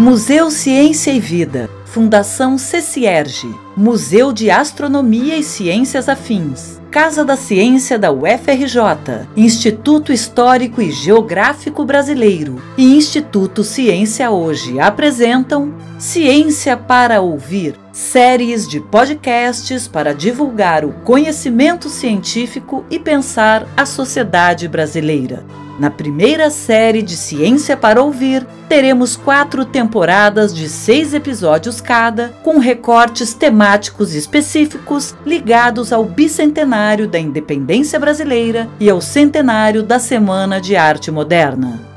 [0.00, 7.98] Museu Ciência e Vida, Fundação Cecierge, Museu de Astronomia e Ciências Afins, Casa da Ciência
[7.98, 12.62] da UFRJ, Instituto Histórico e Geográfico Brasileiro.
[12.78, 21.88] E Instituto Ciência Hoje apresentam Ciência para Ouvir, séries de podcasts para divulgar o conhecimento
[21.88, 25.44] científico e pensar a sociedade brasileira.
[25.78, 32.58] Na primeira série de Ciência para Ouvir, teremos quatro temporadas de seis episódios cada, com
[32.58, 40.76] recortes temáticos específicos ligados ao bicentenário da independência brasileira e ao centenário da Semana de
[40.76, 41.89] Arte Moderna.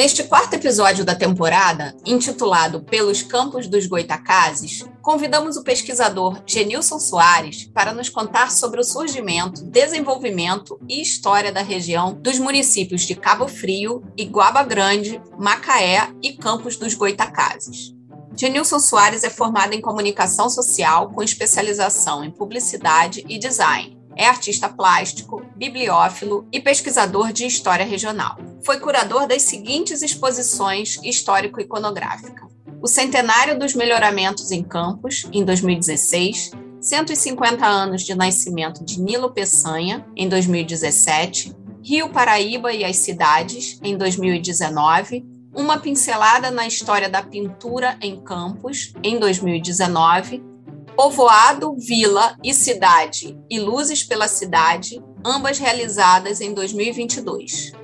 [0.00, 7.64] Neste quarto episódio da temporada, intitulado Pelos Campos dos Goitacazes, convidamos o pesquisador Genilson Soares
[7.74, 13.46] para nos contar sobre o surgimento, desenvolvimento e história da região dos municípios de Cabo
[13.46, 17.94] Frio, Iguaba Grande, Macaé e Campos dos Goitacazes.
[18.34, 24.68] Genilson Soares é formado em comunicação social com especialização em publicidade e design é artista
[24.68, 28.36] plástico, bibliófilo e pesquisador de história regional.
[28.64, 32.46] Foi curador das seguintes exposições histórico-iconográfica:
[32.82, 36.50] o Centenário dos Melhoramentos em Campos, em 2016,
[36.80, 43.96] 150 anos de nascimento de Nilo Peçanha, em 2017, Rio Paraíba e as Cidades, em
[43.96, 50.42] 2019, Uma Pincelada na História da Pintura em Campos, em 2019,
[50.94, 57.79] Povoado, Vila e Cidade e Luzes pela Cidade, ambas realizadas em 2022.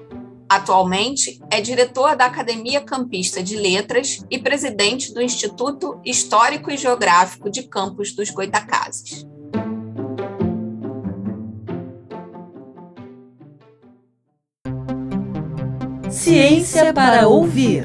[0.49, 7.51] Atualmente é diretor da Academia Campista de Letras e presidente do Instituto Histórico e Geográfico
[7.51, 9.27] de Campos dos Goitacazes.
[16.09, 17.85] Ciência para ouvir.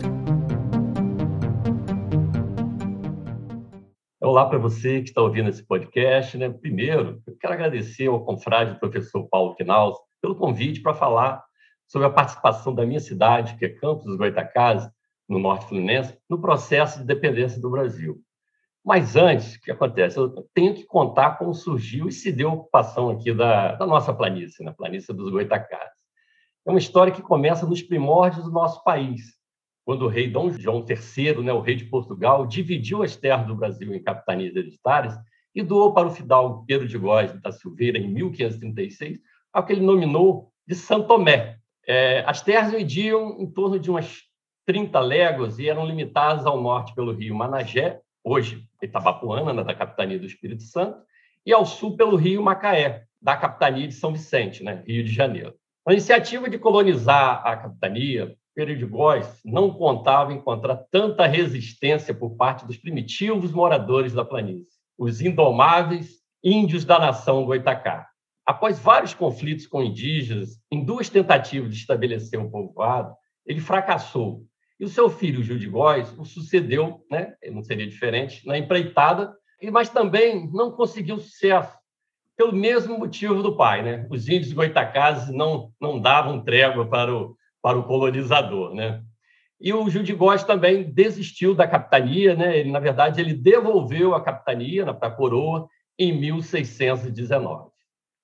[4.21, 6.37] Olá para você que está ouvindo esse podcast.
[6.37, 6.47] Né?
[6.47, 11.43] Primeiro, eu quero agradecer ao confrade professor Paulo Quinaus pelo convite para falar
[11.91, 14.89] sobre a participação da minha cidade, que é Campos dos Goitacazes,
[15.27, 18.17] no Norte Fluminense, no processo de dependência do Brasil.
[18.83, 20.17] Mas antes, o que acontece?
[20.17, 24.13] Eu tenho que contar como surgiu e se deu a ocupação aqui da, da nossa
[24.13, 25.91] planície, na planície dos Goitacazes.
[26.65, 29.37] É uma história que começa nos primórdios do nosso país,
[29.83, 33.55] quando o rei Dom João III, né, o rei de Portugal, dividiu as terras do
[33.55, 35.13] Brasil em capitanias hereditárias
[35.53, 39.19] e doou para o fidalgo Pedro de Góes da Silveira, em 1536,
[39.51, 41.60] ao que ele nominou de São Tomé.
[41.87, 44.21] É, as terras mediam em torno de umas
[44.65, 50.19] 30 léguas e eram limitadas ao norte pelo rio Managé, hoje Itabapuana, né, da capitania
[50.19, 50.99] do Espírito Santo,
[51.45, 55.55] e ao sul pelo rio Macaé, da capitania de São Vicente, né, Rio de Janeiro.
[55.87, 62.77] A iniciativa de colonizar a capitania Perdigóis não contava encontrar tanta resistência por parte dos
[62.77, 68.10] primitivos moradores da planície, os indomáveis índios da nação Goitacá.
[68.45, 73.15] Após vários conflitos com indígenas, em duas tentativas de estabelecer um povoado,
[73.45, 74.43] ele fracassou.
[74.79, 77.35] E o seu filho, Gil de Góis, o sucedeu, né?
[77.51, 79.31] não seria diferente, na empreitada,
[79.71, 81.77] mas também não conseguiu sucesso,
[82.35, 83.83] pelo mesmo motivo do pai.
[83.83, 84.07] Né?
[84.09, 89.03] Os índios goitacazes não, não davam trégua para o, para o colonizador, né?
[89.63, 92.57] E o Gil de Góes também desistiu da capitania, né?
[92.57, 95.67] Ele, na verdade, ele devolveu a capitania para a coroa
[95.99, 97.70] em 1619.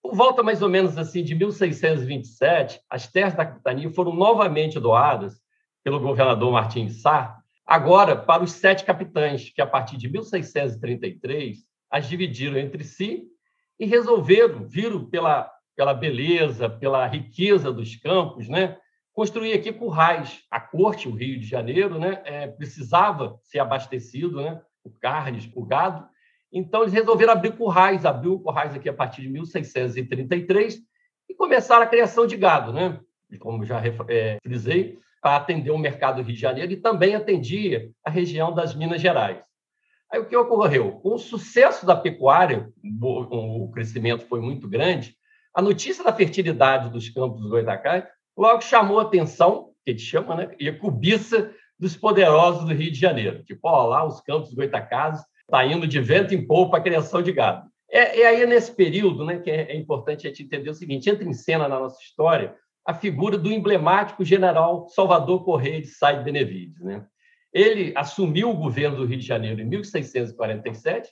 [0.07, 5.41] Por volta mais ou menos assim de 1627, as terras da capitania foram novamente doadas
[5.83, 7.35] pelo governador Martins Sá,
[7.65, 11.57] agora para os sete capitães, que a partir de 1633
[11.91, 13.25] as dividiram entre si
[13.77, 18.77] e resolveram, viram pela, pela beleza, pela riqueza dos campos, né?
[19.11, 20.41] construir aqui currais.
[20.49, 25.65] A corte, o Rio de Janeiro, né, é, precisava ser abastecido, né, por carnes, por
[25.65, 26.07] gado.
[26.51, 30.79] Então, eles resolveram abrir currais, abriu currais aqui a partir de 1633
[31.29, 32.99] e começaram a criação de gado, né?
[33.39, 37.89] Como já é, frisei, para atender o mercado do Rio de Janeiro e também atendia
[38.03, 39.45] a região das Minas Gerais.
[40.09, 40.93] Aí o que ocorreu?
[41.01, 42.71] Com o sucesso da pecuária,
[43.01, 45.17] o crescimento foi muito grande,
[45.57, 48.07] a notícia da fertilidade dos campos do Goitacai
[48.37, 50.55] logo chamou a atenção, que te chama, né?
[50.59, 53.43] E a cobiça dos poderosos do Rio de Janeiro.
[53.43, 57.31] Tipo, ó, lá os campos Goitacazes está indo de vento em polpa a criação de
[57.31, 57.67] gado.
[57.89, 61.09] É, é aí nesse período né, que é, é importante a gente entender o seguinte:
[61.09, 62.55] entra em cena na nossa história
[62.85, 66.79] a figura do emblemático general Salvador Correia de Sá Benevides.
[66.79, 67.05] Né?
[67.53, 71.09] Ele assumiu o governo do Rio de Janeiro em 1647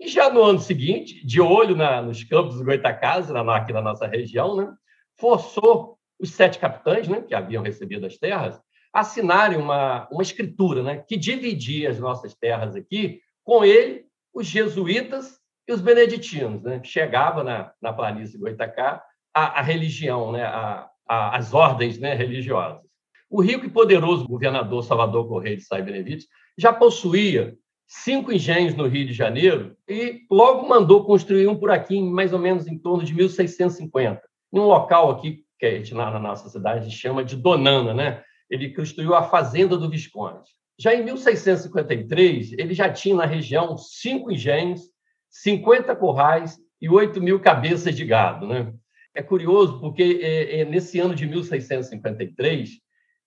[0.00, 4.06] E já no ano seguinte, de olho na, nos campos do Goitacazes, aqui na nossa
[4.06, 4.72] região, né,
[5.16, 8.60] forçou os sete capitães, né, que haviam recebido as terras,
[8.92, 14.04] a assinarem uma, uma escritura né, que dividia as nossas terras aqui com ele,
[14.34, 19.02] os jesuítas e os beneditinos, né, chegava na, na planície do Goitacá
[19.34, 22.82] a, a religião, né, a, a, as ordens né, religiosas.
[23.30, 26.26] O rico e poderoso governador Salvador Correia de Sá Benevides
[26.58, 27.56] já possuía
[27.86, 32.38] cinco engenhos no Rio de Janeiro e logo mandou construir um por aqui, mais ou
[32.38, 34.20] menos em torno de 1650,
[34.52, 38.24] em um local aqui que a gente, na nossa cidade chama de Donana, né?
[38.50, 40.50] Ele construiu a Fazenda do Visconde.
[40.78, 44.82] Já em 1653, ele já tinha na região cinco engenhos,
[45.30, 48.46] 50 currais e 8 mil cabeças de gado.
[48.46, 48.72] Né?
[49.14, 52.70] É curioso porque é, é nesse ano de 1653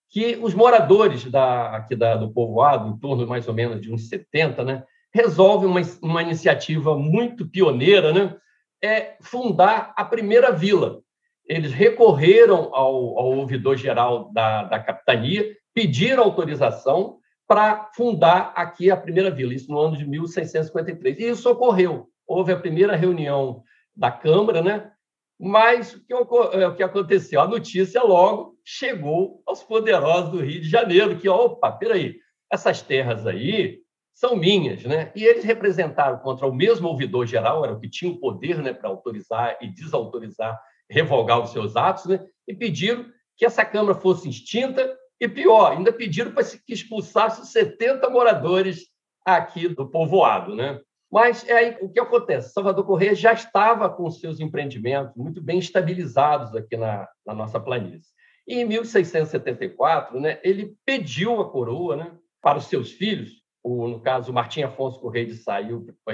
[0.10, 4.08] que os moradores da, aqui da, do povoado, em torno mais ou menos de uns
[4.08, 4.84] 70, né,
[5.14, 8.36] resolvem uma, uma iniciativa muito pioneira, né,
[8.84, 11.02] é fundar a primeira vila.
[11.48, 19.30] Eles recorreram ao, ao ouvidor-geral da, da capitania, pediram autorização para fundar aqui a primeira
[19.30, 21.20] vila, isso no ano de 1653.
[21.20, 22.10] E isso ocorreu.
[22.28, 23.64] Houve a primeira reunião
[23.96, 24.92] da Câmara, né?
[25.40, 27.42] Mas o que, é, o que aconteceu?
[27.42, 32.16] A notícia logo chegou aos poderosos do Rio de Janeiro, que, opa, peraí,
[32.52, 33.80] essas terras aí
[34.14, 35.12] são minhas, né?
[35.14, 38.74] E eles representaram contra o mesmo ouvidor geral, era o que tinha o poder né,
[38.74, 40.58] para autorizar e desautorizar,
[40.90, 42.26] revogar os seus atos, né?
[42.48, 43.06] E pediram
[43.36, 48.88] que essa Câmara fosse extinta e, pior, ainda pediram para que expulsasse 70 moradores
[49.26, 50.80] aqui do povoado, né?
[51.12, 52.52] Mas é aí o que acontece?
[52.52, 58.12] Salvador Correia já estava com seus empreendimentos muito bem estabilizados aqui na, na nossa planície.
[58.48, 62.12] E em 1674, né, ele pediu a coroa né,
[62.42, 65.58] para os seus filhos, o, no caso, Martim Afonso Correia de Sá,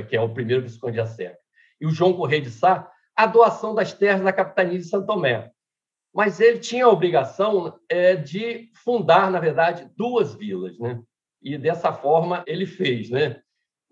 [0.07, 1.39] que é o primeiro Visconde de Acerca,
[1.79, 5.51] e o João Correia de Sá, a doação das terras da capitania de Santo Tomé.
[6.13, 11.01] Mas ele tinha a obrigação é, de fundar, na verdade, duas vilas, né?
[11.41, 13.41] E dessa forma ele fez, né?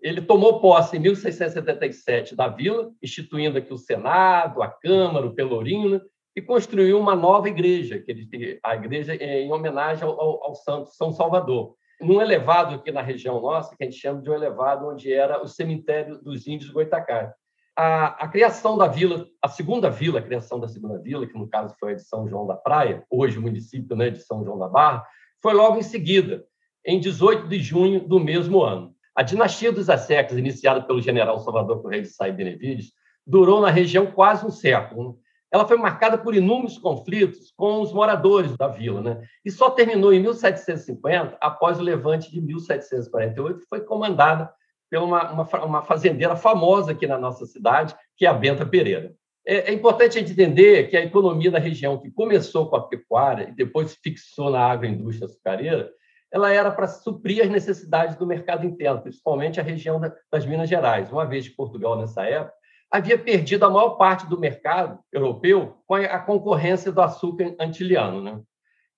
[0.00, 5.90] Ele tomou posse em 1677 da vila, instituindo aqui o Senado, a Câmara, o Pelourinho,
[5.90, 6.00] né?
[6.34, 10.90] e construiu uma nova igreja, que ele, a igreja é em homenagem ao, ao, Santo
[10.90, 11.74] São Salvador.
[12.00, 15.42] Num elevado aqui na região nossa, que a gente chama de um elevado onde era
[15.42, 17.34] o cemitério dos índios Goitacá.
[17.76, 21.48] A, a, criação da vila, a segunda vila, a criação da segunda vila, que no
[21.48, 24.58] caso foi a de São João da Praia, hoje o município né, de São João
[24.58, 25.06] da Barra,
[25.42, 26.44] foi logo em seguida,
[26.84, 28.94] em 18 de junho do mesmo ano.
[29.16, 32.92] A dinastia dos Assecas, iniciada pelo general Salvador Correia de Sá Benevides,
[33.26, 35.10] durou na região quase um século.
[35.10, 35.14] Né?
[35.52, 39.22] Ela foi marcada por inúmeros conflitos com os moradores da vila, né?
[39.44, 44.52] e só terminou em 1750, após o levante de 1748, que foi comandada
[44.90, 49.14] por uma, uma, uma, fazendeira famosa aqui na nossa cidade, que é a Benta Pereira.
[49.46, 52.86] É, é importante a gente entender que a economia da região, que começou com a
[52.86, 55.90] pecuária e depois se fixou na agroindústria açucareira,
[56.32, 60.00] ela era para suprir as necessidades do mercado interno, principalmente a região
[60.30, 61.10] das Minas Gerais.
[61.10, 62.54] Uma vez que Portugal, nessa época,
[62.90, 68.22] havia perdido a maior parte do mercado europeu com a concorrência do açúcar antiliano.
[68.22, 68.40] Né?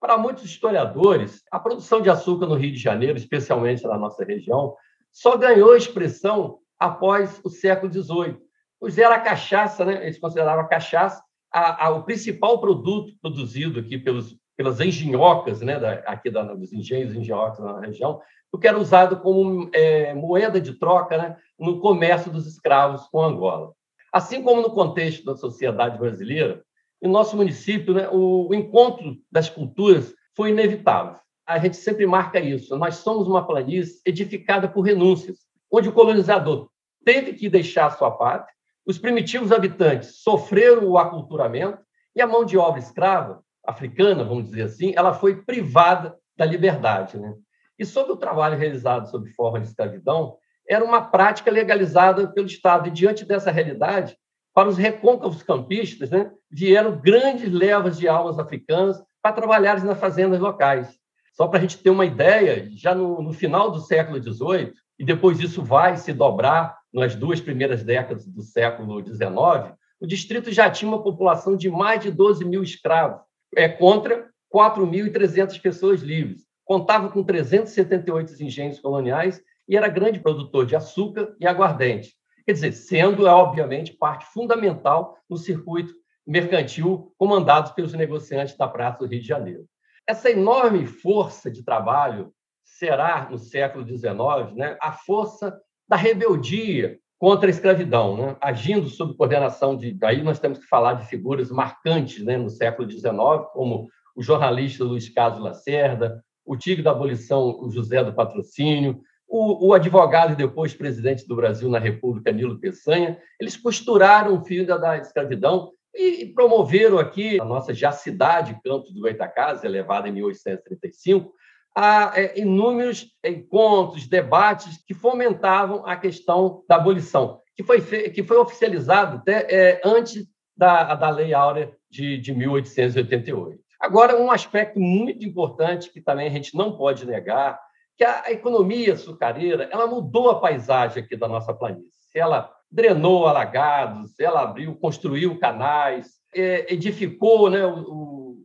[0.00, 4.74] Para muitos historiadores, a produção de açúcar no Rio de Janeiro, especialmente na nossa região,
[5.12, 8.38] só ganhou expressão após o século XVIII,
[8.80, 10.02] pois era a cachaça, né?
[10.02, 11.22] eles consideravam a cachaça
[11.52, 16.72] a, a, o principal produto produzido aqui pelos pelas engenhocas, né, da, aqui da, dos
[16.72, 18.20] engenhos engenhocas na região,
[18.52, 23.22] o que era usado como é, moeda de troca né, no comércio dos escravos com
[23.22, 23.72] Angola.
[24.12, 26.62] Assim como no contexto da sociedade brasileira,
[27.02, 31.18] em nosso município, né, o, o encontro das culturas foi inevitável.
[31.46, 32.76] A gente sempre marca isso.
[32.76, 35.38] Nós somos uma planície edificada por renúncias,
[35.70, 36.68] onde o colonizador
[37.04, 38.52] teve que deixar sua pátria,
[38.86, 41.78] os primitivos habitantes sofreram o aculturamento
[42.14, 47.18] e a mão de obra escrava africana, vamos dizer assim, ela foi privada da liberdade.
[47.18, 47.32] Né?
[47.78, 50.36] E sobre o trabalho realizado sob forma de escravidão,
[50.68, 52.88] era uma prática legalizada pelo Estado.
[52.88, 54.16] E, diante dessa realidade,
[54.54, 60.40] para os recôncavos campistas, né, vieram grandes levas de almas africanas para trabalharem nas fazendas
[60.40, 60.98] locais.
[61.32, 65.04] Só para a gente ter uma ideia, já no, no final do século XVIII, e
[65.04, 70.70] depois isso vai se dobrar nas duas primeiras décadas do século XIX, o distrito já
[70.70, 73.22] tinha uma população de mais de 12 mil escravos,
[73.56, 76.42] é contra 4.300 pessoas livres.
[76.64, 82.14] Contava com 378 engenhos coloniais e era grande produtor de açúcar e aguardente.
[82.44, 85.94] Quer dizer, sendo, é, obviamente, parte fundamental no circuito
[86.26, 89.64] mercantil comandado pelos negociantes da Praça do Rio de Janeiro.
[90.06, 92.32] Essa enorme força de trabalho
[92.64, 98.36] será, no século XIX, né, a força da rebeldia contra a escravidão, né?
[98.40, 99.92] agindo sob coordenação de.
[99.92, 103.12] Daí nós temos que falar de figuras marcantes né, no século XIX,
[103.52, 109.68] como o jornalista Luiz Carlos Lacerda, o tigre da abolição, o José do Patrocínio, o,
[109.68, 114.64] o, advogado e depois presidente do Brasil na República, Nilo Peçanha, eles costuraram o fim
[114.64, 120.12] da, da escravidão e, promoveram aqui a nossa já cidade, Campos do Goitacazes, elevada em
[120.12, 121.32] 1835,
[121.76, 128.36] a é, inúmeros encontros, debates que fomentavam a questão da abolição, que foi, que foi
[128.36, 133.60] oficializado até é, antes da, da Lei Áurea de, de 1888.
[133.80, 137.58] Agora, um aspecto muito importante que também a gente não pode negar,
[137.96, 141.90] que a economia açucareira ela mudou a paisagem aqui da nossa planície.
[142.14, 147.60] Ela drenou alagados, ela abriu, construiu canais, é, edificou né,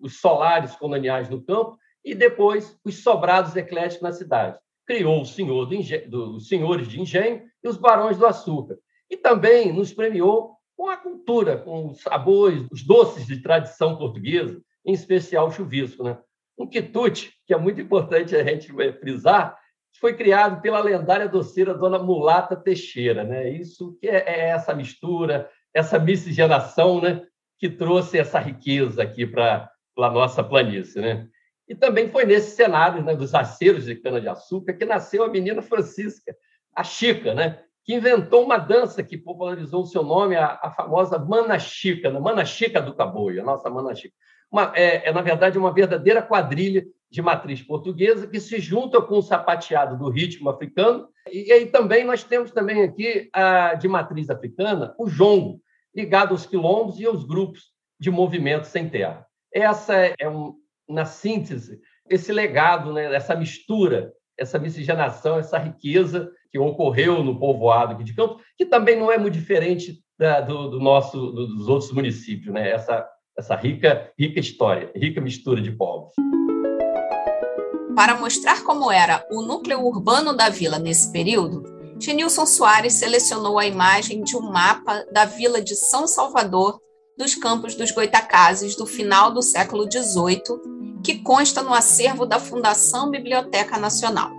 [0.01, 4.59] os solares coloniais no campo e depois os sobrados ecléticos na cidade.
[4.85, 5.75] Criou o senhor do
[6.09, 8.77] do, os senhores de engenho e os barões do açúcar.
[9.09, 14.61] E também nos premiou com a cultura, com os sabores, os doces de tradição portuguesa,
[14.85, 16.03] em especial o chuvisco.
[16.03, 16.17] Né?
[16.57, 19.57] Um quitute, que é muito importante a gente frisar,
[19.99, 23.23] foi criado pela lendária doceira Dona Mulata Teixeira.
[23.23, 23.49] Né?
[23.49, 27.25] Isso que é, é essa mistura, essa miscigenação né?
[27.57, 31.01] que trouxe essa riqueza aqui para a nossa planície.
[31.01, 31.27] Né?
[31.67, 36.35] E também foi nesse cenário né, dos aceros de cana-de-açúcar que nasceu a menina Francisca,
[36.75, 37.59] a Chica, né?
[37.87, 42.19] que inventou uma dança que popularizou o seu nome, a, a famosa Mana Chica, né?
[42.19, 44.13] Mana Chica do Caboio, a nossa Mana Chica.
[44.51, 49.19] Uma, é, é, na verdade, uma verdadeira quadrilha de matriz portuguesa que se junta com
[49.19, 51.07] o sapateado do ritmo africano.
[51.31, 55.61] E, aí também nós temos também aqui, a, de matriz africana, o jongo,
[55.95, 59.25] ligado aos quilombos e aos grupos de movimento sem terra.
[59.53, 60.53] Essa é, um,
[60.87, 67.93] na síntese, esse legado, né, essa mistura, essa miscigenação, essa riqueza que ocorreu no povoado
[67.93, 71.91] aqui de Campos, que também não é muito diferente da, do, do, nosso, dos outros
[71.91, 72.69] municípios, né?
[72.69, 76.13] essa, essa rica, rica história, rica mistura de povos.
[77.97, 81.63] Para mostrar como era o núcleo urbano da vila nesse período,
[81.99, 86.79] Genilson Soares selecionou a imagem de um mapa da vila de São Salvador
[87.17, 93.09] dos campos dos Goitacazes do final do século XVIII, que consta no acervo da Fundação
[93.09, 94.29] Biblioteca Nacional.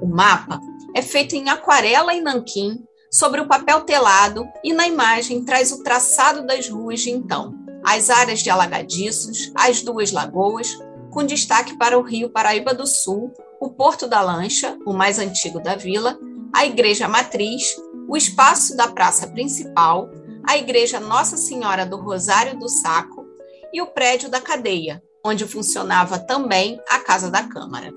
[0.00, 0.60] O mapa
[0.94, 2.78] é feito em aquarela e nanquim,
[3.10, 7.52] sobre o papel telado, e na imagem traz o traçado das ruas de então,
[7.84, 10.78] as áreas de alagadiços, as duas lagoas,
[11.10, 15.60] com destaque para o Rio Paraíba do Sul, o Porto da Lancha, o mais antigo
[15.60, 16.18] da vila,
[16.54, 17.76] a Igreja Matriz,
[18.08, 20.10] o espaço da praça principal,
[20.46, 23.26] a Igreja Nossa Senhora do Rosário do Saco
[23.72, 27.92] e o prédio da cadeia, onde funcionava também a Casa da Câmara.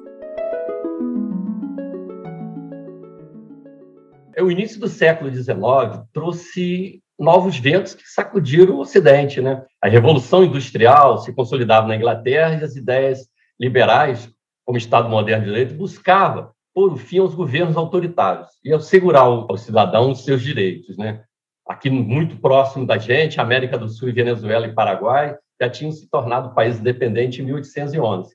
[4.39, 9.42] O início do século XIX trouxe novos ventos que sacudiram o Ocidente.
[9.42, 9.63] Né?
[9.82, 13.28] A Revolução Industrial se consolidava na Inglaterra e as ideias
[13.60, 14.30] liberais,
[14.66, 20.20] como Estado moderno de direito, buscava pôr fim aos governos autoritários e assegurar aos cidadãos
[20.20, 20.98] os seus direitos.
[20.98, 21.24] Né?
[21.68, 26.56] Aqui muito próximo da gente, América do Sul, Venezuela e Paraguai já tinham se tornado
[26.56, 28.34] países independentes em 1811.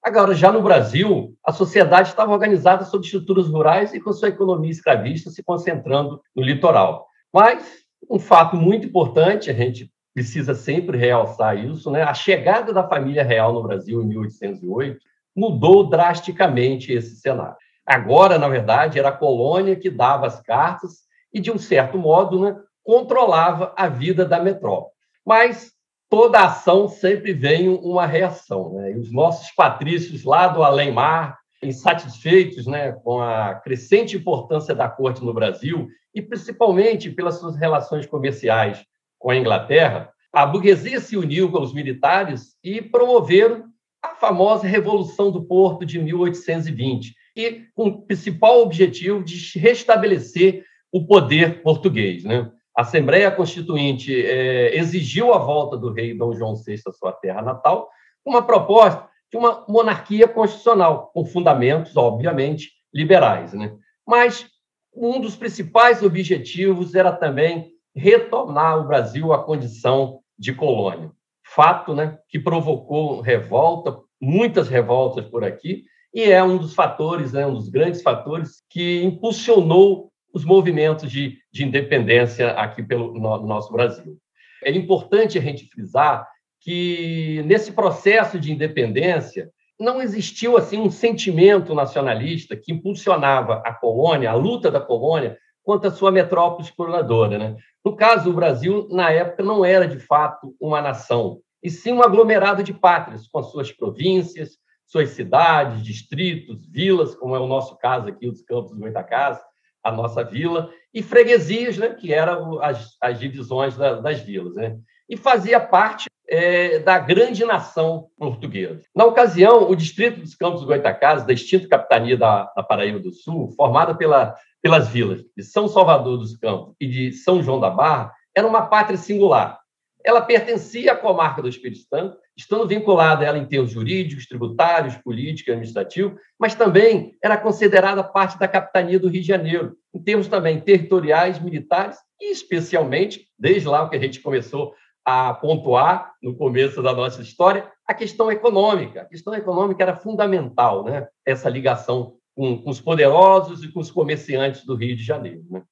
[0.00, 4.70] Agora, já no Brasil, a sociedade estava organizada sob estruturas rurais e com sua economia
[4.70, 7.08] escravista se concentrando no litoral.
[7.34, 12.02] Mas um fato muito importante, a gente precisa sempre realçar isso, né?
[12.02, 14.98] A chegada da família real no Brasil em 1808
[15.36, 17.56] mudou drasticamente esse cenário.
[17.86, 22.40] Agora, na verdade, era a colônia que dava as cartas e, de um certo modo,
[22.40, 24.92] né, controlava a vida da metrópole.
[25.24, 25.72] Mas
[26.08, 28.74] toda ação sempre vem uma reação.
[28.74, 28.92] Né?
[28.92, 35.24] E os nossos patrícios lá do além-mar, insatisfeitos né, com a crescente importância da corte
[35.24, 38.84] no Brasil e principalmente pelas suas relações comerciais
[39.18, 43.64] com a Inglaterra, a burguesia se uniu com os militares e promoveram
[44.02, 51.06] a famosa Revolução do Porto de 1820, e com o principal objetivo de restabelecer o
[51.06, 52.24] poder português.
[52.24, 52.50] Né?
[52.76, 57.42] A Assembleia Constituinte é, exigiu a volta do rei Dom João VI à sua terra
[57.42, 57.88] natal,
[58.24, 63.52] uma proposta de uma monarquia constitucional, com fundamentos, obviamente, liberais.
[63.52, 63.74] Né?
[64.06, 64.46] Mas
[64.94, 71.10] um dos principais objetivos era também retornar o Brasil à condição de colônia.
[71.44, 77.46] Fato né, que provocou revolta, muitas revoltas por aqui, e é um dos fatores, né,
[77.46, 83.46] um dos grandes fatores que impulsionou os movimentos de, de independência aqui pelo no, no
[83.46, 84.16] nosso Brasil.
[84.64, 86.26] É importante a gente frisar
[86.60, 94.30] que nesse processo de independência não existiu assim um sentimento nacionalista que impulsionava a colônia,
[94.30, 97.38] a luta da colônia quanto a sua metrópole exploradora.
[97.38, 97.56] Né?
[97.84, 102.02] No caso, o Brasil, na época, não era de fato uma nação, e sim um
[102.02, 107.76] aglomerado de pátrias, com as suas províncias, suas cidades, distritos, vilas, como é o nosso
[107.76, 109.38] caso aqui, os Campos do Goitacás,
[109.84, 114.54] a nossa vila, e freguesias, né, que eram as, as divisões da, das vilas.
[114.54, 114.78] Né?
[115.08, 118.82] E fazia parte é, da grande nação portuguesa.
[118.94, 123.12] Na ocasião, o distrito dos Campos do Goitacás, da extinta capitania da, da Paraíba do
[123.12, 127.70] Sul, formada pela, pelas vilas de São Salvador dos Campos e de São João da
[127.70, 129.58] Barra, era uma pátria singular,
[130.04, 134.96] ela pertencia à comarca do Espírito Santo, estando vinculada a ela em termos jurídicos, tributários,
[134.96, 140.00] políticos e administrativos, mas também era considerada parte da capitania do Rio de Janeiro, em
[140.00, 144.72] termos também territoriais, militares e, especialmente, desde lá que a gente começou
[145.08, 149.00] a pontuar no começo da nossa história, a questão econômica.
[149.00, 151.08] A questão econômica era fundamental, né?
[151.24, 155.42] essa ligação com, com os poderosos e com os comerciantes do Rio de Janeiro.
[155.48, 155.62] Né?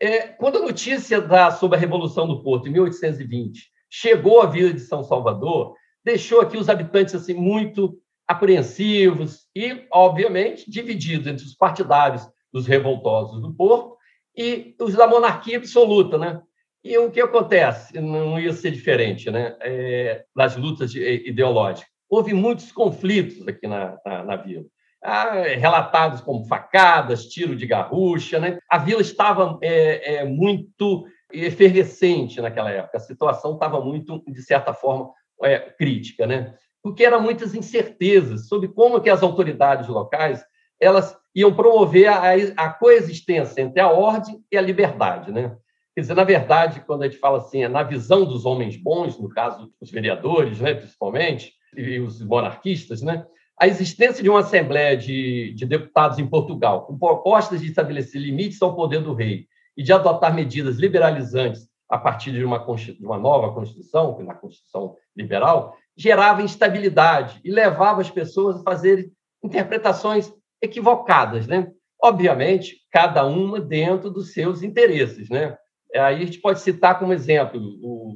[0.00, 4.72] É, quando a notícia da, sobre a Revolução do Porto, em 1820, chegou à Vila
[4.72, 11.54] de São Salvador, deixou aqui os habitantes assim muito apreensivos e, obviamente, divididos entre os
[11.54, 13.98] partidários dos revoltosos do Porto
[14.34, 16.40] e os da monarquia absoluta, né?
[16.84, 18.00] E o que acontece?
[18.00, 19.56] Não ia ser diferente, né?
[19.60, 21.90] É, nas lutas ideológicas.
[22.08, 24.64] Houve muitos conflitos aqui na, na, na vila
[25.02, 28.38] ah, relatados como facadas, tiro de garrucha.
[28.38, 28.58] Né?
[28.70, 34.72] A vila estava é, é, muito efervescente naquela época, a situação estava muito, de certa
[34.72, 35.10] forma,
[35.42, 36.54] é, crítica, né?
[36.82, 40.44] porque eram muitas incertezas sobre como que as autoridades locais
[40.78, 45.32] elas iam promover a, a coexistência entre a ordem e a liberdade.
[45.32, 45.56] Né?
[45.94, 49.18] Quer dizer, na verdade, quando a gente fala assim, é na visão dos homens bons,
[49.18, 53.26] no caso, os vereadores, né, principalmente, e os monarquistas, né,
[53.60, 58.60] a existência de uma Assembleia de, de Deputados em Portugal, com propostas de estabelecer limites
[58.62, 59.46] ao poder do rei
[59.76, 64.96] e de adotar medidas liberalizantes a partir de uma, de uma nova Constituição, na Constituição
[65.14, 69.12] liberal, gerava instabilidade e levava as pessoas a fazerem
[69.44, 71.70] interpretações equivocadas, né?
[72.02, 75.56] Obviamente, cada uma dentro dos seus interesses, né?
[75.94, 77.60] Aí a gente pode citar como exemplo: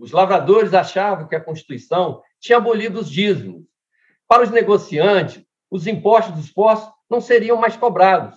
[0.00, 3.66] os lavradores achavam que a Constituição tinha abolido os dízimos,
[4.28, 8.36] para os negociantes, os impostos dos postos não seriam mais cobrados.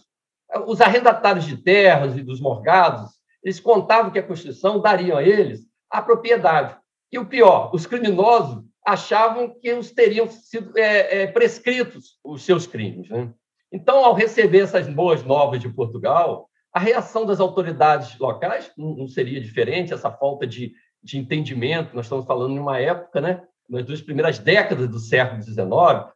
[0.68, 3.10] Os arrendatários de terras e dos morgados,
[3.44, 6.78] eles contavam que a Constituição daria a eles a propriedade.
[7.12, 12.68] E o pior, os criminosos achavam que os teriam sido é, é, prescritos os seus
[12.68, 13.10] crimes.
[13.10, 13.32] Né?
[13.72, 19.42] Então, ao receber essas boas novas de Portugal, a reação das autoridades locais não seria
[19.42, 21.96] diferente, essa falta de, de entendimento.
[21.96, 25.68] Nós estamos falando de uma época né, nas duas primeiras décadas do século XIX,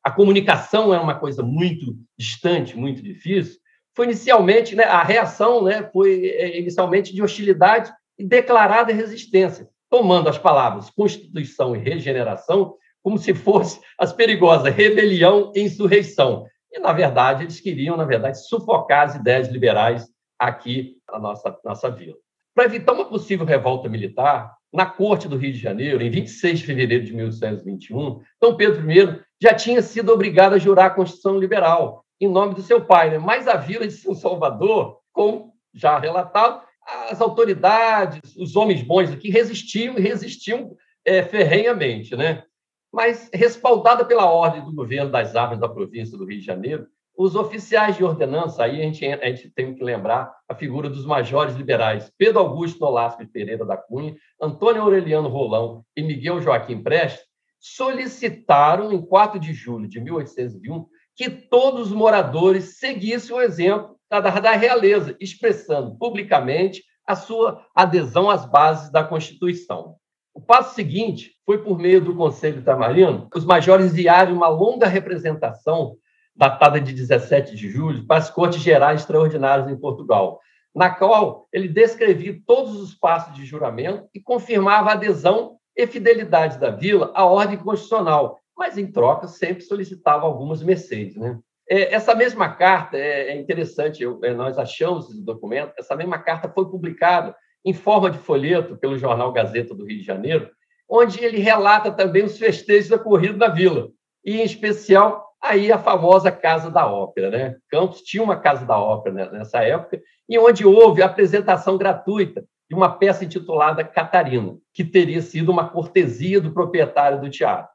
[0.04, 3.60] a comunicação era uma coisa muito distante, muito difícil.
[3.96, 10.30] Foi inicialmente, né, a reação né, foi é, inicialmente de hostilidade e declarada resistência, tomando
[10.30, 16.46] as palavras Constituição e regeneração como se fosse as perigosas rebelião e insurreição.
[16.72, 20.08] E, na verdade, eles queriam, na verdade, sufocar as ideias liberais
[20.48, 22.16] aqui na nossa, nossa vila.
[22.56, 26.66] Para evitar uma possível revolta militar, na corte do Rio de Janeiro, em 26 de
[26.66, 32.04] fevereiro de 1821, Dom Pedro I já tinha sido obrigado a jurar a Constituição Liberal,
[32.20, 33.12] em nome do seu pai.
[33.12, 33.20] Né?
[33.20, 36.64] Mas a vila de São Salvador, como já relatado,
[37.10, 40.76] as autoridades, os homens bons aqui resistiam e resistiam
[41.06, 42.16] é, ferrenhamente.
[42.16, 42.44] Né?
[42.92, 47.36] Mas, respaldada pela ordem do governo das armas da província do Rio de Janeiro, os
[47.36, 51.56] oficiais de ordenança, aí a gente, a gente tem que lembrar a figura dos majores
[51.56, 57.24] liberais, Pedro Augusto Nolasco Pereira da Cunha, Antônio Aureliano Rolão e Miguel Joaquim Prestes,
[57.60, 64.20] solicitaram, em 4 de julho de 1801, que todos os moradores seguissem o exemplo da,
[64.20, 69.96] da realeza, expressando publicamente a sua adesão às bases da Constituição.
[70.34, 75.96] O passo seguinte foi por meio do Conselho Tamarino, os majores enviaram uma longa representação
[76.36, 80.40] datada de 17 de julho, para as Cortes Gerais Extraordinárias em Portugal,
[80.74, 86.58] na qual ele descrevia todos os passos de juramento e confirmava a adesão e fidelidade
[86.58, 91.16] da vila à ordem constitucional, mas, em troca, sempre solicitava algumas mercês.
[91.16, 91.38] Né?
[91.70, 96.50] É, essa mesma carta, é, é interessante, é, nós achamos esse documento, essa mesma carta
[96.50, 100.50] foi publicada em forma de folheto pelo jornal Gazeta do Rio de Janeiro,
[100.90, 103.90] onde ele relata também os festejos ocorridos na vila,
[104.24, 107.58] e, em especial, Aí a famosa Casa da Ópera, né?
[107.70, 112.74] Campos tinha uma Casa da Ópera nessa época, e onde houve a apresentação gratuita de
[112.74, 117.70] uma peça intitulada Catarina, que teria sido uma cortesia do proprietário do teatro.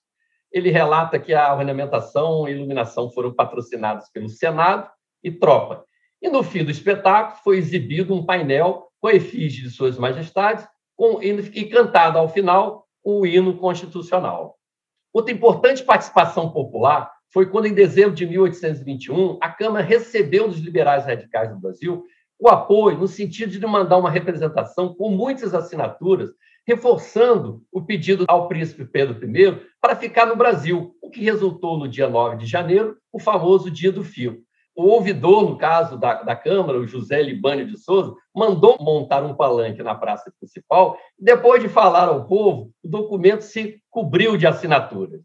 [0.50, 4.88] Ele relata que a ornamentação e iluminação foram patrocinados pelo Senado
[5.22, 5.85] e tropa.
[6.22, 10.66] E no fim do espetáculo foi exibido um painel com a efígie de Suas Majestades
[10.96, 14.57] com, e cantado ao final o hino constitucional.
[15.12, 21.04] Outra importante participação popular foi quando, em dezembro de 1821, a Câmara recebeu dos liberais
[21.04, 22.04] radicais do Brasil
[22.38, 26.30] o apoio no sentido de mandar uma representação com muitas assinaturas,
[26.66, 31.88] reforçando o pedido ao príncipe Pedro I para ficar no Brasil, o que resultou no
[31.88, 34.42] dia 9 de janeiro, o famoso Dia do Fio.
[34.76, 39.34] O ouvidor, no caso da, da Câmara, o José Libânio de Souza, mandou montar um
[39.34, 40.96] palanque na praça principal.
[41.18, 45.20] Depois de falar ao povo, o documento se cobriu de assinaturas.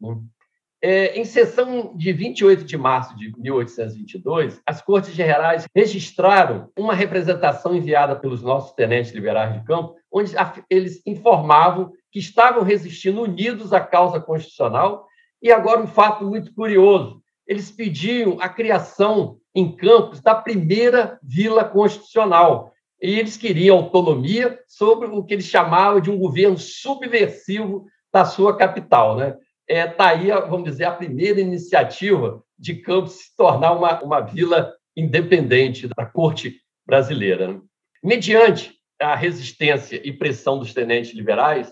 [0.85, 7.73] É, em sessão de 28 de março de 1822, as Cortes Gerais registraram uma representação
[7.73, 10.33] enviada pelos nossos tenentes liberais de campo, onde
[10.69, 15.07] eles informavam que estavam resistindo unidos à causa constitucional.
[15.41, 21.63] E agora um fato muito curioso: eles pediam a criação em Campos da primeira vila
[21.63, 22.73] constitucional.
[23.01, 28.57] E eles queriam autonomia sobre o que eles chamavam de um governo subversivo da sua
[28.57, 29.15] capital.
[29.15, 29.33] Né?
[29.67, 34.19] Está é, tá aí, vamos dizer, a primeira iniciativa de Campos se tornar uma, uma
[34.19, 37.47] vila independente da corte brasileira.
[37.47, 37.61] Né?
[38.03, 41.71] Mediante a resistência e pressão dos tenentes liberais,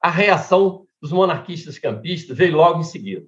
[0.00, 3.26] a reação dos monarquistas campistas veio logo em seguida.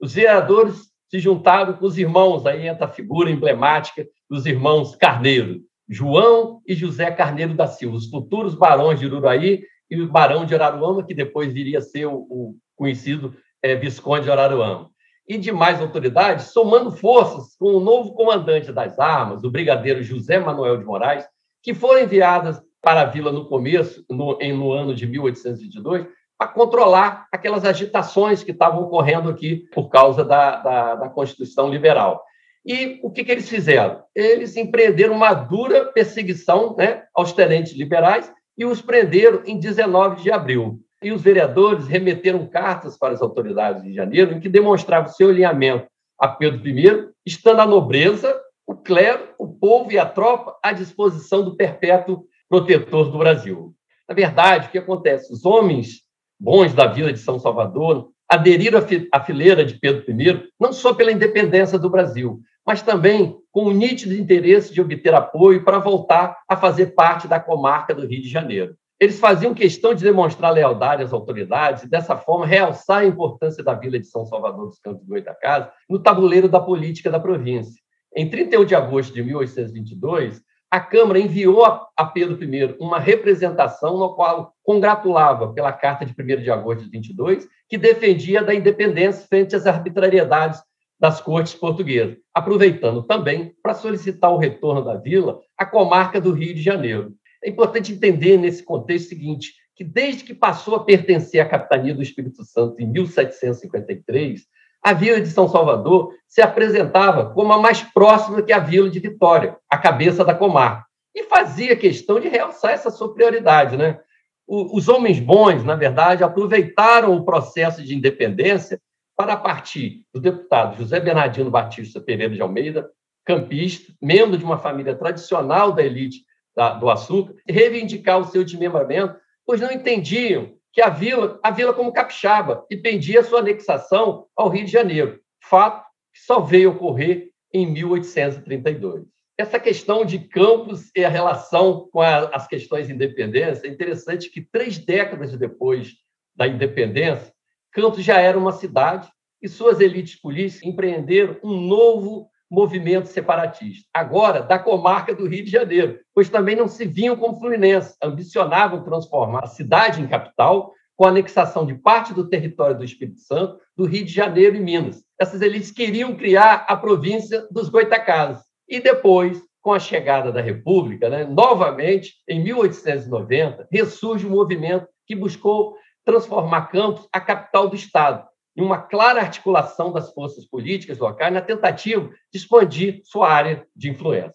[0.00, 5.60] Os vereadores se juntaram com os irmãos, aí entra a figura emblemática dos irmãos Carneiro,
[5.88, 10.54] João e José Carneiro da Silva, os futuros barões de Uruaí e o barão de
[10.54, 14.90] Araruama, que depois viria a ser o, o conhecido é, Visconde de Araruama,
[15.28, 20.78] e demais autoridades, somando forças com o novo comandante das armas, o brigadeiro José Manuel
[20.78, 21.26] de Moraes,
[21.62, 26.06] que foram enviadas para a vila no começo, no, em, no ano de 1822,
[26.38, 32.22] para controlar aquelas agitações que estavam ocorrendo aqui por causa da, da, da Constituição Liberal.
[32.64, 34.02] E o que, que, eles fizeram?
[34.14, 40.30] Eles empreenderam uma dura perseguição né, aos tenentes liberais e os prenderam em 19 de
[40.30, 45.28] abril e os vereadores remeteram cartas para as autoridades de janeiro em que demonstravam seu
[45.28, 45.86] alinhamento
[46.18, 51.44] a Pedro I, estando a nobreza, o clero, o povo e a tropa à disposição
[51.44, 53.72] do perpétuo protetor do Brasil.
[54.08, 55.32] Na verdade, o que acontece?
[55.32, 56.02] Os homens
[56.40, 58.80] bons da vila de São Salvador aderiram
[59.12, 63.72] à fileira de Pedro I, não só pela independência do Brasil, mas também com o
[63.72, 68.28] nítido interesse de obter apoio para voltar a fazer parte da comarca do Rio de
[68.28, 68.74] Janeiro.
[68.98, 73.74] Eles faziam questão de demonstrar lealdade às autoridades e, dessa forma, realçar a importância da
[73.74, 77.82] vila de São Salvador dos Campos do Goitacazes no tabuleiro da política da província.
[78.14, 84.14] Em 31 de agosto de 1822, a Câmara enviou a Pedro I uma representação no
[84.14, 89.54] qual congratulava pela Carta de 1 de agosto de 22, que defendia da independência frente
[89.54, 90.60] às arbitrariedades
[90.98, 96.54] das cortes portuguesas, aproveitando também para solicitar o retorno da vila à comarca do Rio
[96.54, 97.12] de Janeiro.
[97.42, 101.94] É importante entender nesse contexto o seguinte, que desde que passou a pertencer à capitania
[101.94, 104.42] do Espírito Santo em 1753,
[104.82, 109.00] a vila de São Salvador se apresentava como a mais próxima que a vila de
[109.00, 113.76] Vitória, a cabeça da comarca, e fazia questão de realçar essa sua prioridade.
[113.76, 113.98] Né?
[114.46, 118.80] Os homens bons, na verdade, aproveitaram o processo de independência
[119.16, 122.88] para, a partir do deputado José Bernardino Batista Pereira de Almeida,
[123.24, 126.18] campista, membro de uma família tradicional da elite
[126.56, 131.72] da, do açúcar, reivindicar o seu desmembramento, pois não entendiam que a vila, a vila
[131.72, 137.30] como capixaba, e pendia sua anexação ao Rio de Janeiro, fato que só veio ocorrer
[137.52, 139.04] em 1832.
[139.38, 144.30] Essa questão de campos e a relação com a, as questões de independência, é interessante
[144.30, 145.92] que três décadas depois
[146.34, 147.36] da independência,
[147.76, 149.06] Campos já era uma cidade
[149.42, 153.88] e suas elites políticas empreenderam um novo movimento separatista.
[153.92, 158.84] Agora, da comarca do Rio de Janeiro, pois também não se vinham como fluminenses, ambicionavam
[158.84, 163.58] transformar a cidade em capital com a anexação de parte do território do Espírito Santo,
[163.76, 165.02] do Rio de Janeiro e Minas.
[165.20, 168.42] Essas elites queriam criar a província dos Goitacazes.
[168.68, 175.14] E depois, com a chegada da República, né, novamente, em 1890, ressurge um movimento que
[175.14, 181.32] buscou transformar Campos a capital do Estado, em uma clara articulação das forças políticas locais
[181.32, 184.34] na tentativa de expandir sua área de influência.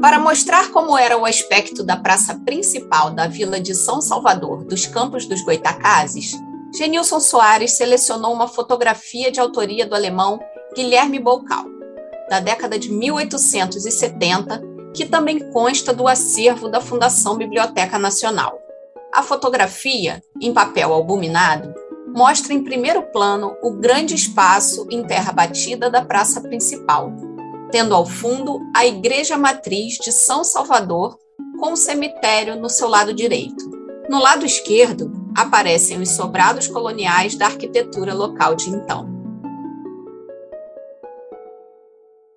[0.00, 4.86] Para mostrar como era o aspecto da praça principal da vila de São Salvador dos
[4.86, 6.34] Campos dos Goitacazes,
[6.76, 10.40] Genilson Soares selecionou uma fotografia de autoria do alemão
[10.74, 11.64] Guilherme Bolcal,
[12.28, 14.60] da década de 1870,
[14.92, 18.58] que também consta do acervo da Fundação Biblioteca Nacional.
[19.14, 21.72] A fotografia, em papel albuminado,
[22.14, 27.12] mostra em primeiro plano o grande espaço em terra batida da praça principal,
[27.72, 31.18] tendo ao fundo a Igreja Matriz de São Salvador,
[31.58, 33.68] com o cemitério no seu lado direito.
[34.08, 39.12] No lado esquerdo, aparecem os sobrados coloniais da arquitetura local de então.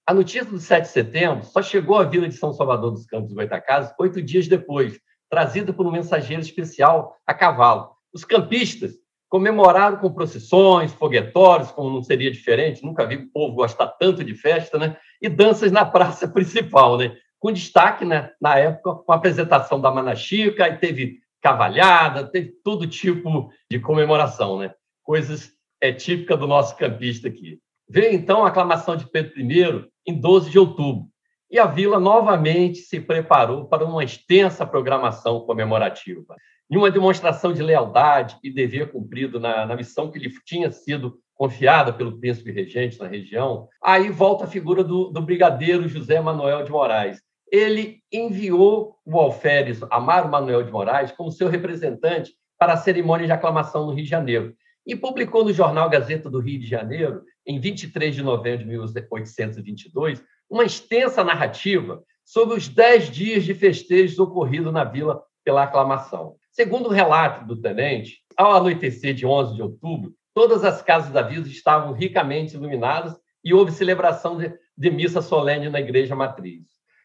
[0.08, 3.32] A notícia do 7 de setembro só chegou à vila de São Salvador dos Campos
[3.32, 4.98] Goitacazes oito dias depois,
[5.30, 7.92] trazida por um mensageiro especial a cavalo.
[8.12, 8.94] Os campistas
[9.30, 14.34] comemoraram com procissões, foguetórios, como não seria diferente, nunca vi o povo gostar tanto de
[14.34, 14.98] festa, né?
[15.22, 17.16] E danças na praça principal, né?
[17.40, 22.88] Com destaque, né, na época, com a apresentação da Manachica, aí teve cavalhada, teve todo
[22.88, 24.74] tipo de comemoração, né?
[25.04, 27.60] Coisas é do nosso campista aqui.
[27.88, 31.06] Veio então a aclamação de Pedro I em 12 de outubro,
[31.50, 36.36] e a vila novamente se preparou para uma extensa programação comemorativa
[36.70, 41.20] em uma demonstração de lealdade e dever cumprido na, na missão que lhe tinha sido
[41.34, 46.64] confiada pelo príncipe regente na região, aí volta a figura do, do brigadeiro José Manuel
[46.64, 47.22] de Moraes.
[47.50, 53.32] Ele enviou o alferes Amaro Manuel de Moraes como seu representante para a cerimônia de
[53.32, 54.54] aclamação no Rio de Janeiro
[54.86, 60.24] e publicou no jornal Gazeta do Rio de Janeiro, em 23 de novembro de 1822,
[60.50, 66.36] uma extensa narrativa sobre os dez dias de festejos ocorridos na vila pela aclamação.
[66.58, 71.22] Segundo o relato do tenente, ao anoitecer de 11 de outubro, todas as casas da
[71.22, 76.64] vila estavam ricamente iluminadas e houve celebração de, de missa solene na igreja matriz.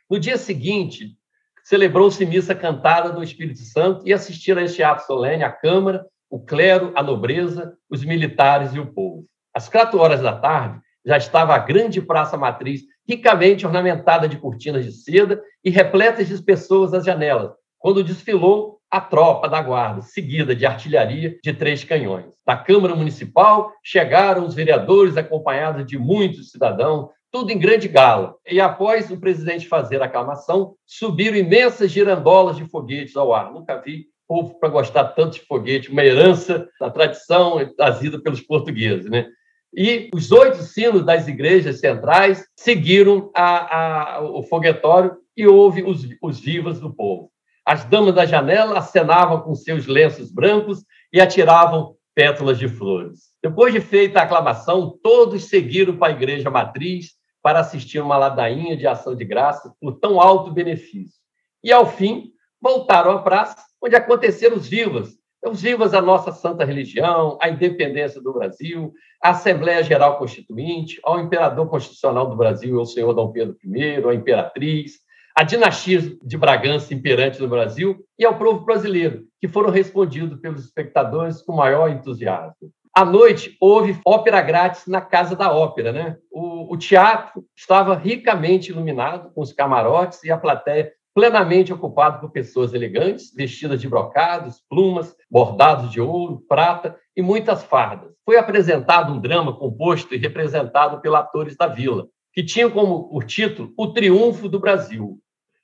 [0.09, 1.19] No dia seguinte,
[1.63, 6.41] celebrou-se missa cantada do Espírito Santo e assistiram a este ato solene a Câmara, o
[6.43, 9.27] clero, a nobreza, os militares e o povo.
[9.55, 14.83] Às quatro horas da tarde, já estava a grande praça matriz ricamente ornamentada de cortinas
[14.83, 20.55] de seda e repleta de pessoas às janelas, quando desfilou a tropa da guarda, seguida
[20.55, 22.27] de artilharia de três canhões.
[22.47, 28.35] Da Câmara Municipal chegaram os vereadores acompanhados de muitos cidadãos, tudo em grande gala.
[28.47, 33.51] E após o presidente fazer a aclamação, subiram imensas girandolas de foguetes ao ar.
[33.51, 39.11] Nunca vi povo para gostar tanto de foguete, uma herança da tradição trazida pelos portugueses,
[39.11, 39.27] né?
[39.75, 46.07] E os oito sinos das igrejas centrais seguiram a, a, o foguetório e houve os,
[46.21, 47.33] os vivas do povo.
[47.65, 53.33] As damas da janela acenavam com seus lenços brancos e atiravam pétalas de flores.
[53.43, 58.77] Depois de feita a aclamação, todos seguiram para a igreja matriz para assistir uma ladainha
[58.77, 61.21] de ação de graças por tão alto benefício.
[61.63, 65.11] E, ao fim, voltaram à praça, onde aconteceram os vivas.
[65.45, 71.19] Os vivas a nossa santa religião, a independência do Brasil, a Assembleia Geral Constituinte, ao
[71.19, 75.02] imperador constitucional do Brasil, o senhor Dom Pedro I, a imperatriz,
[75.37, 80.65] a dinastia de Bragança imperante no Brasil e ao povo brasileiro, que foram respondidos pelos
[80.65, 82.71] espectadores com maior entusiasmo.
[82.95, 85.93] À noite, houve ópera grátis na Casa da Ópera.
[85.93, 86.17] Né?
[86.31, 92.31] O, o teatro estava ricamente iluminado, com os camarotes e a plateia plenamente ocupada por
[92.31, 98.13] pessoas elegantes, vestidas de brocados, plumas, bordados de ouro, prata e muitas fardas.
[98.25, 103.23] Foi apresentado um drama composto e representado pelos atores da vila, que tinha como o
[103.23, 105.19] título O Triunfo do Brasil.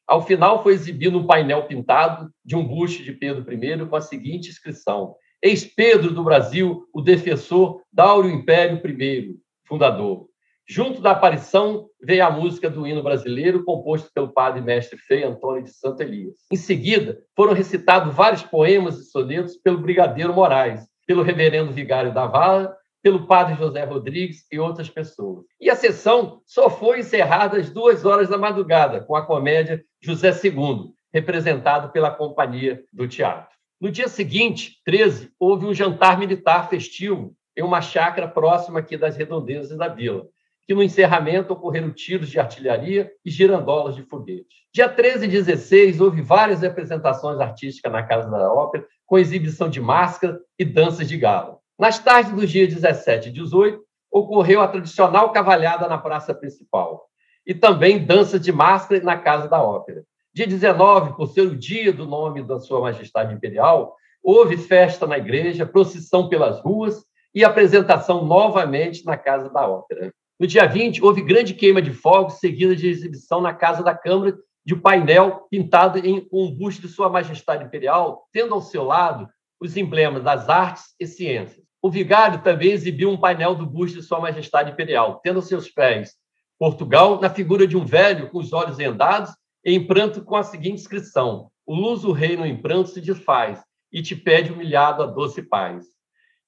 [0.07, 4.01] Ao final, foi exibido um painel pintado de um buste de Pedro I com a
[4.01, 10.27] seguinte inscrição: Ex-Pedro do Brasil, o defensor Dáureo Império I, fundador.
[10.71, 15.65] Junto da aparição veio a música do hino brasileiro, composto pelo padre mestre Frei Antônio
[15.65, 16.37] de Santo Elias.
[16.53, 22.27] Em seguida, foram recitados vários poemas e sonetos pelo Brigadeiro Moraes, pelo reverendo vigário da
[22.27, 25.45] Vala pelo padre José Rodrigues e outras pessoas.
[25.61, 30.31] E a sessão só foi encerrada às duas horas da madrugada, com a comédia José
[30.31, 33.57] II, representado pela Companhia do Teatro.
[33.81, 39.17] No dia seguinte, 13, houve um jantar militar festivo em uma chácara próxima aqui das
[39.17, 40.27] redondezas da vila,
[40.67, 44.67] que no encerramento ocorreram tiros de artilharia e girandolas de foguete.
[44.73, 49.81] Dia 13 e 16, houve várias representações artísticas na Casa da Ópera, com exibição de
[49.81, 51.58] máscara e danças de gala.
[51.79, 57.07] Nas tardes dos dias 17 e 18, ocorreu a tradicional cavalhada na praça principal
[57.47, 60.03] e também dança de máscara na Casa da Ópera.
[60.35, 65.19] Dia 19, por ser o dia do nome da Sua Majestade Imperial, houve festa na
[65.19, 70.13] igreja, procissão pelas ruas e apresentação novamente na Casa da Ópera.
[70.39, 74.37] No dia 20, houve grande queima de fogos, seguida de exibição na Casa da Câmara
[74.67, 79.29] de painel pintado em um busto de Sua Majestade Imperial, tendo ao seu lado
[79.61, 81.68] os emblemas das artes e ciências.
[81.81, 86.17] O vigário também exibiu um painel do busto de Sua Majestade Imperial, tendo seus pés
[86.59, 89.31] Portugal na figura de um velho com os olhos vendados
[89.65, 93.63] em pranto com a seguinte inscrição: O luso reino em pranto se desfaz
[93.93, 95.87] e te pede humilhado a doce paz.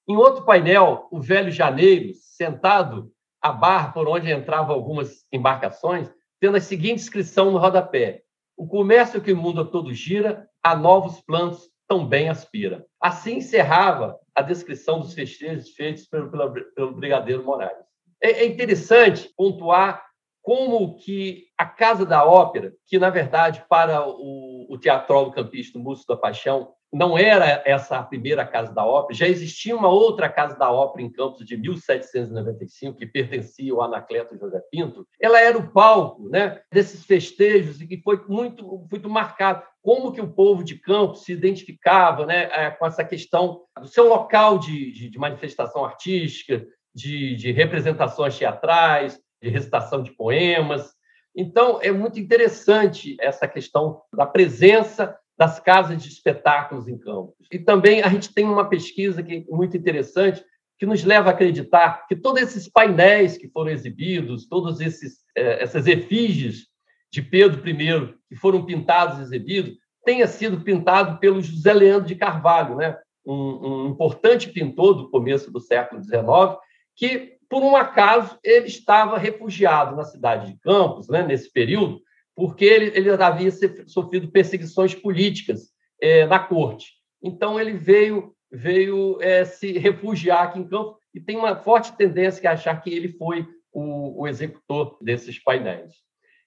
[0.07, 6.57] Em outro painel, o velho Janeiro, sentado a barra por onde entravam algumas embarcações, tendo
[6.57, 8.21] a seguinte inscrição no rodapé:
[8.57, 12.85] O comércio que o mundo todo gira, a novos planos também aspira.
[12.99, 16.29] Assim encerrava a descrição dos festejos feitos pelo,
[16.75, 17.77] pelo, Brigadeiro Moraes.
[18.21, 20.03] É, é interessante pontuar
[20.41, 26.05] como que a Casa da Ópera, que na verdade para o, o teatrólogo campista Múcio
[26.07, 30.57] da Paixão não era essa a primeira Casa da Ópera, já existia uma outra Casa
[30.57, 35.07] da Ópera em Campos de 1795 que pertencia ao Anacleto José Pinto.
[35.19, 40.21] Ela era o palco, né, desses festejos e que foi muito muito marcado como que
[40.21, 44.91] o povo de Campos se identificava, né, é, com essa questão do seu local de,
[44.91, 50.93] de, de manifestação artística, de, de representações teatrais, de recitação de poemas.
[51.35, 57.47] Então, é muito interessante essa questão da presença das casas de espetáculos em campos.
[57.51, 60.45] E também a gente tem uma pesquisa que é muito interessante,
[60.77, 65.63] que nos leva a acreditar que todos esses painéis que foram exibidos, todos esses eh,
[65.63, 66.67] essas efígies
[67.11, 69.73] de Pedro I que foram pintados e exibidos,
[70.05, 72.95] tenha sido pintado pelo José Leandro de Carvalho, né?
[73.25, 76.55] um, um importante pintor do começo do século XIX,
[76.95, 81.99] que por um acaso, ele estava refugiado na cidade de Campos, né, nesse período,
[82.35, 83.51] porque ele, ele havia
[83.87, 85.69] sofrido perseguições políticas
[86.01, 86.93] é, na corte.
[87.21, 92.49] Então, ele veio, veio é, se refugiar aqui em Campos e tem uma forte tendência
[92.49, 95.93] a achar que ele foi o, o executor desses painéis.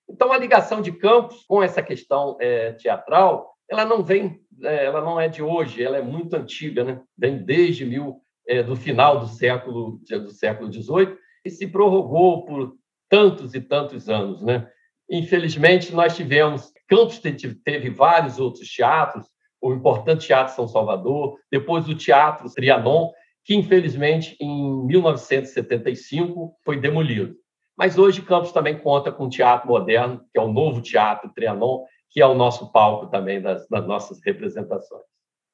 [0.08, 5.00] Então, a ligação de Campos com essa questão é, teatral, ela não vem, é, ela
[5.00, 7.00] não é de hoje, ela é muito antiga, né?
[7.16, 12.76] vem desde mil, é, do final do século do século XVIII e se prorrogou por
[13.08, 14.68] tantos e tantos anos, né?
[15.10, 19.26] Infelizmente nós tivemos Campos teve, vários outros teatros,
[19.60, 23.10] o importante Teatro São Salvador, depois o Teatro Trianon,
[23.44, 27.34] que infelizmente em 1975 foi demolido.
[27.76, 31.84] Mas hoje Campos também conta com um teatro moderno, que é o novo Teatro Trianon,
[32.10, 35.02] que é o nosso palco também das, das nossas representações.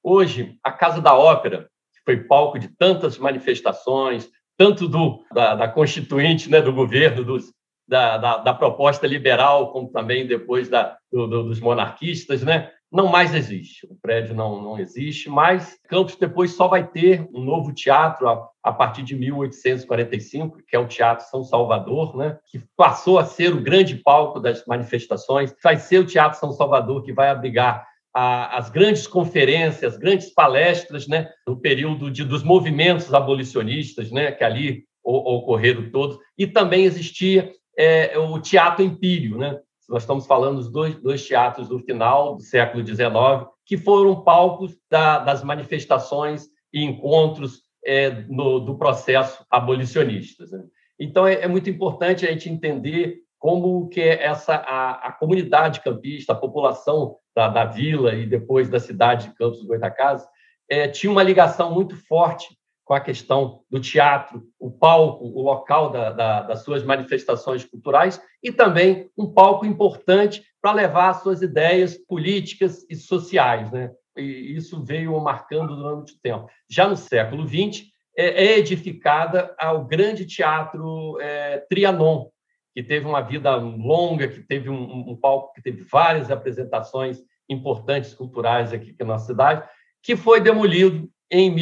[0.02, 1.68] Hoje, a Casa da Ópera
[2.04, 7.52] foi palco de tantas manifestações, tanto do, da, da Constituinte, né, do governo, dos,
[7.90, 12.70] da, da, da, proposta liberal, como também depois da, do, do, dos monarquistas, né?
[12.90, 13.84] não mais existe.
[13.90, 18.48] O prédio não, não existe, mas Campos depois só vai ter um novo teatro a,
[18.62, 22.38] a, partir de 1845, que é o Teatro São Salvador, né?
[22.46, 25.52] que passou a ser o grande palco das manifestações.
[25.62, 30.32] Vai ser o Teatro São Salvador que vai abrigar a, as grandes conferências, as grandes
[30.32, 36.84] palestras, né, no período de, dos movimentos abolicionistas, né, que ali ocorreram todos, e também
[36.84, 39.58] existia é, o Teatro Empírio, né?
[39.88, 44.76] Nós estamos falando dos dois, dois teatros do final do século XIX, que foram palcos
[44.90, 50.44] da, das manifestações e encontros é, no, do processo abolicionista.
[50.46, 50.62] Né?
[50.98, 56.34] Então, é, é muito importante a gente entender como que essa a, a comunidade campista,
[56.34, 60.28] a população da, da, vila e depois da cidade de Campos do Goitacazes,
[60.68, 62.46] é, tinha uma ligação muito forte
[62.90, 68.20] com a questão do teatro, o palco, o local da, da, das suas manifestações culturais
[68.42, 73.70] e também um palco importante para levar suas ideias políticas e sociais.
[73.70, 73.92] Né?
[74.16, 76.48] E isso veio marcando durante o tempo.
[76.68, 77.84] Já no século XX,
[78.18, 82.26] é, é edificada ao grande teatro é, Trianon,
[82.74, 88.12] que teve uma vida longa, que teve um, um, palco que teve várias apresentações importantes
[88.14, 89.62] culturais aqui na nossa cidade,
[90.02, 91.54] que foi demolido em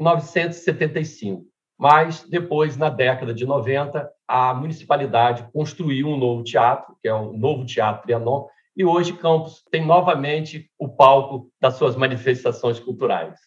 [0.00, 1.44] 1975.
[1.78, 7.32] Mas depois, na década de 90, a municipalidade construiu um novo teatro, que é o
[7.32, 13.38] novo Teatro Trianon, e hoje Campos tem novamente o palco das suas manifestações culturais.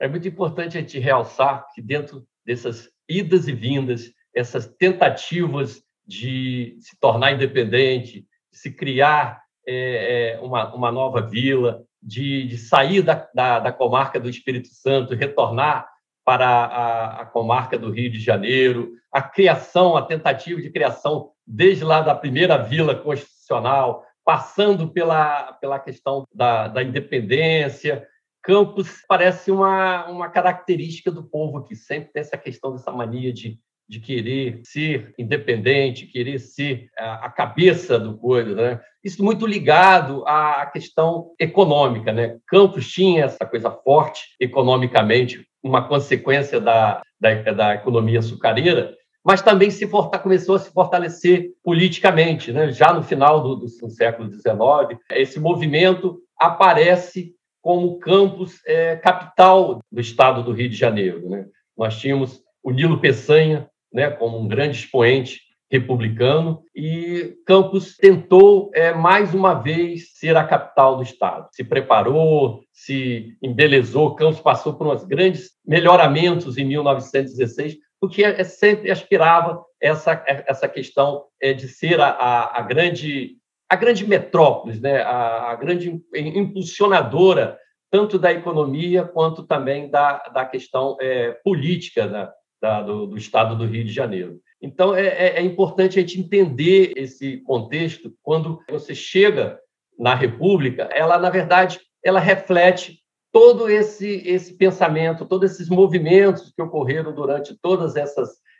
[0.00, 6.76] É muito importante a gente realçar que dentro dessas idas e vindas, essas tentativas de
[6.80, 13.00] se tornar independente, de se criar é, é, uma, uma nova vila, de, de sair
[13.02, 15.88] da, da, da, comarca do Espírito Santo retornar
[16.24, 21.84] para a, a, comarca do Rio de Janeiro, a criação, a tentativa de criação desde
[21.84, 28.06] lá da primeira vila constitucional, passando pela, pela questão da, da independência.
[28.42, 33.58] Campos parece uma, uma característica do povo que sempre tem essa questão dessa mania de
[33.88, 38.80] de querer ser independente, querer ser a cabeça do coisa, né?
[39.02, 42.38] Isso muito ligado à questão econômica, né?
[42.46, 48.94] Campos tinha essa coisa forte economicamente, uma consequência da, da, da economia açucareira,
[49.24, 49.88] mas também se
[50.22, 52.70] começou a se fortalecer politicamente, né?
[52.70, 59.80] Já no final do, do, do século XIX, esse movimento aparece como campus é, capital
[59.90, 61.46] do estado do Rio de Janeiro, né?
[61.76, 65.40] Nós tínhamos o Nilo Peçanha, né, como um grande expoente
[65.70, 71.48] republicano e Campos tentou é, mais uma vez ser a capital do estado.
[71.52, 74.14] Se preparou, se embelezou.
[74.14, 81.24] Campos passou por uns grandes melhoramentos em 1916, porque é, sempre aspirava essa essa questão
[81.40, 83.36] é, de ser a, a, a grande
[83.68, 87.58] a grande metrópole, né, a, a grande impulsionadora
[87.94, 93.54] tanto da economia quanto também da, da questão é, política da, da, do, do, estado
[93.54, 94.40] do Rio de Janeiro.
[94.64, 99.60] Então, é, é, é, importante a gente entender esse contexto quando você chega
[99.98, 102.98] na República, ela, na verdade, ela reflete
[103.30, 107.94] todo esse, esse pensamento, todos esses movimentos que ocorreram durante todos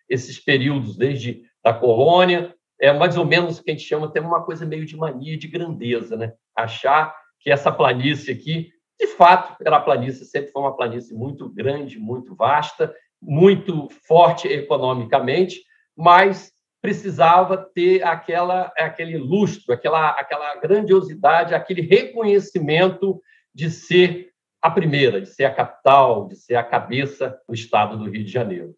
[0.06, 4.20] esses períodos, desde a colônia, é mais ou menos o que a gente chama, tem
[4.20, 6.34] uma coisa meio de mania de grandeza, né?
[6.54, 11.48] Achar que essa planície aqui de fato, era a planície sempre foi uma planície muito
[11.48, 15.62] grande, muito vasta, muito forte economicamente,
[15.96, 23.20] mas precisava ter aquela aquele lustro, aquela aquela grandiosidade, aquele reconhecimento
[23.54, 24.30] de ser
[24.60, 28.30] a primeira, de ser a capital, de ser a cabeça do estado do Rio de
[28.30, 28.74] Janeiro.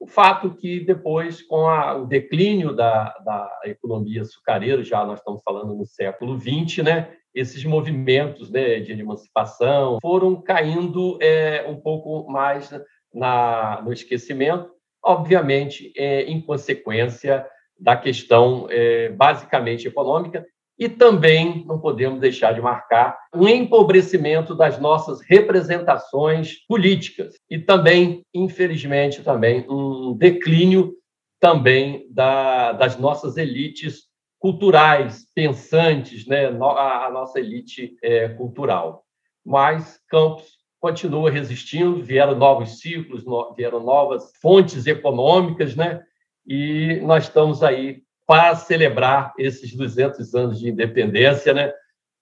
[0.00, 5.42] O fato que depois, com a, o declínio da, da economia açucareira, já nós estamos
[5.44, 12.30] falando no século XX, né, esses movimentos né, de emancipação foram caindo é, um pouco
[12.30, 12.70] mais
[13.12, 14.70] na, no esquecimento,
[15.04, 17.46] obviamente, é, em consequência
[17.78, 20.44] da questão é, basicamente econômica,
[20.78, 28.22] e também não podemos deixar de marcar um empobrecimento das nossas representações políticas e também,
[28.32, 30.94] infelizmente, também um declínio
[31.40, 34.04] também da, das nossas elites
[34.38, 36.46] culturais, pensantes, né?
[36.46, 39.04] a, nossa elite é, cultural.
[39.44, 43.24] Mas Campos continua resistindo, vieram novos ciclos,
[43.56, 46.02] vieram novas fontes econômicas, né?
[46.46, 51.72] e nós estamos aí para celebrar esses 200 anos de independência, né?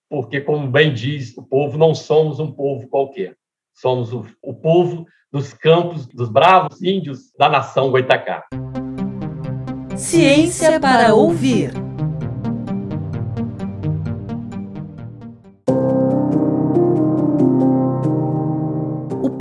[0.08, 3.36] porque, como bem diz o povo, não somos um povo qualquer,
[3.74, 8.44] somos o, o povo dos campos, dos bravos índios da nação Goitacá.
[9.96, 11.85] Ciência para ouvir.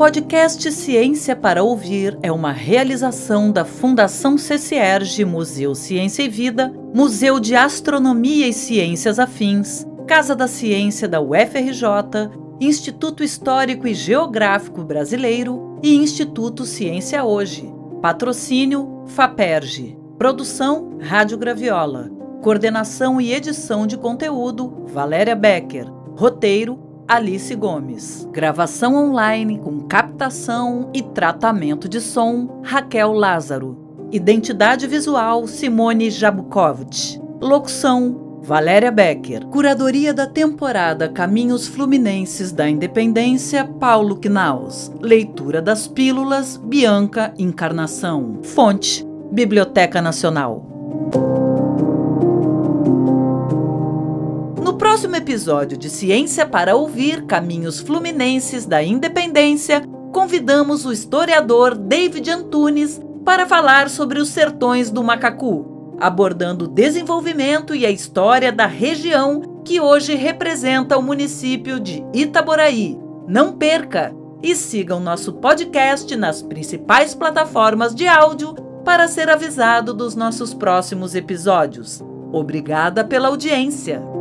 [0.06, 7.40] Podcast Ciência para Ouvir é uma realização da Fundação CCERG Museu Ciência e Vida, Museu
[7.40, 12.30] de Astronomia e Ciências Afins, Casa da Ciência da UFRJ,
[12.62, 17.68] Instituto Histórico e Geográfico Brasileiro e Instituto Ciência Hoje.
[18.00, 19.98] Patrocínio FAPERJ.
[20.20, 22.12] Produção Rádio Graviola.
[22.44, 25.92] Coordenação e edição de conteúdo Valéria Becker.
[26.16, 28.28] Roteiro Alice Gomes.
[28.32, 34.08] Gravação online com captação e tratamento de som Raquel Lázaro.
[34.12, 37.22] Identidade visual Simone Jabukovic.
[37.40, 39.46] Locução Valéria Becker.
[39.48, 44.92] Curadoria da temporada Caminhos Fluminenses da Independência Paulo Knaus.
[45.00, 48.40] Leitura das pílulas Bianca Encarnação.
[48.42, 51.45] Fonte Biblioteca Nacional.
[54.76, 62.30] No próximo episódio de Ciência para Ouvir Caminhos Fluminenses da Independência, convidamos o historiador David
[62.30, 68.66] Antunes para falar sobre os sertões do Macacu, abordando o desenvolvimento e a história da
[68.66, 73.00] região que hoje representa o município de Itaboraí.
[73.30, 74.14] Não perca!
[74.44, 78.54] E sigam nosso podcast nas principais plataformas de áudio
[78.84, 82.04] para ser avisado dos nossos próximos episódios.
[82.34, 84.15] Obrigada pela audiência!